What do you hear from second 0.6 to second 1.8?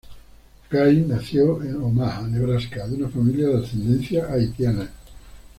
Gay nació en